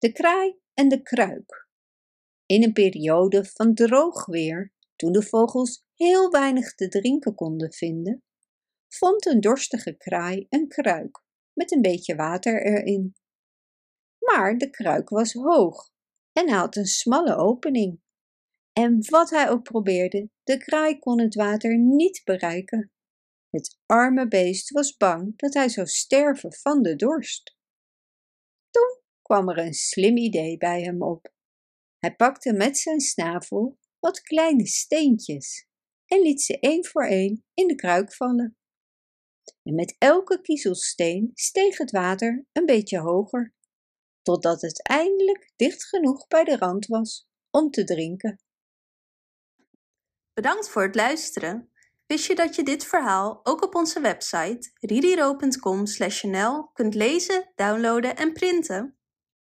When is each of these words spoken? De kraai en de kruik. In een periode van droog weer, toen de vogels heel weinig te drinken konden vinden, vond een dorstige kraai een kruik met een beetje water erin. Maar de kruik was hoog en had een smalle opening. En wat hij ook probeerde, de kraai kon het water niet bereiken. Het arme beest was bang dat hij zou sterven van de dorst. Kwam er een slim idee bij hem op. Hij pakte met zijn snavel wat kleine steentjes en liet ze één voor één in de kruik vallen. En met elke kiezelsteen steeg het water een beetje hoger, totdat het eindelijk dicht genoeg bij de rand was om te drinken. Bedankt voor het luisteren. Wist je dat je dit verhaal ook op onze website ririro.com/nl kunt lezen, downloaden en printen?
De 0.00 0.12
kraai 0.12 0.58
en 0.74 0.88
de 0.88 1.02
kruik. 1.02 1.68
In 2.46 2.62
een 2.62 2.72
periode 2.72 3.44
van 3.44 3.74
droog 3.74 4.26
weer, 4.26 4.72
toen 4.96 5.12
de 5.12 5.22
vogels 5.22 5.84
heel 5.94 6.30
weinig 6.30 6.74
te 6.74 6.88
drinken 6.88 7.34
konden 7.34 7.72
vinden, 7.72 8.22
vond 8.88 9.26
een 9.26 9.40
dorstige 9.40 9.96
kraai 9.96 10.46
een 10.48 10.68
kruik 10.68 11.22
met 11.52 11.72
een 11.72 11.82
beetje 11.82 12.14
water 12.14 12.66
erin. 12.66 13.14
Maar 14.18 14.58
de 14.58 14.70
kruik 14.70 15.08
was 15.08 15.32
hoog 15.32 15.90
en 16.32 16.48
had 16.48 16.76
een 16.76 16.86
smalle 16.86 17.36
opening. 17.36 18.00
En 18.72 19.10
wat 19.10 19.30
hij 19.30 19.50
ook 19.50 19.62
probeerde, 19.62 20.30
de 20.42 20.56
kraai 20.56 20.98
kon 20.98 21.20
het 21.20 21.34
water 21.34 21.78
niet 21.78 22.20
bereiken. 22.24 22.92
Het 23.50 23.78
arme 23.86 24.28
beest 24.28 24.70
was 24.70 24.96
bang 24.96 25.36
dat 25.36 25.54
hij 25.54 25.68
zou 25.68 25.86
sterven 25.86 26.52
van 26.52 26.82
de 26.82 26.96
dorst. 26.96 27.58
Kwam 29.30 29.48
er 29.48 29.58
een 29.58 29.74
slim 29.74 30.16
idee 30.16 30.56
bij 30.56 30.82
hem 30.82 31.02
op. 31.02 31.32
Hij 31.98 32.14
pakte 32.14 32.52
met 32.52 32.78
zijn 32.78 33.00
snavel 33.00 33.78
wat 33.98 34.20
kleine 34.20 34.66
steentjes 34.66 35.66
en 36.06 36.20
liet 36.20 36.42
ze 36.42 36.58
één 36.58 36.86
voor 36.86 37.04
één 37.04 37.44
in 37.54 37.66
de 37.66 37.74
kruik 37.74 38.14
vallen. 38.14 38.56
En 39.62 39.74
met 39.74 39.96
elke 39.98 40.40
kiezelsteen 40.40 41.30
steeg 41.34 41.78
het 41.78 41.90
water 41.90 42.46
een 42.52 42.66
beetje 42.66 42.98
hoger, 42.98 43.54
totdat 44.22 44.60
het 44.60 44.82
eindelijk 44.88 45.52
dicht 45.56 45.84
genoeg 45.84 46.26
bij 46.26 46.44
de 46.44 46.56
rand 46.56 46.86
was 46.86 47.28
om 47.50 47.70
te 47.70 47.84
drinken. 47.84 48.40
Bedankt 50.32 50.68
voor 50.68 50.82
het 50.82 50.94
luisteren. 50.94 51.72
Wist 52.06 52.26
je 52.26 52.34
dat 52.34 52.54
je 52.54 52.62
dit 52.62 52.84
verhaal 52.84 53.40
ook 53.42 53.64
op 53.64 53.74
onze 53.74 54.00
website 54.00 54.70
ririro.com/nl 54.74 56.72
kunt 56.72 56.94
lezen, 56.94 57.52
downloaden 57.54 58.16
en 58.16 58.32
printen? 58.32 58.99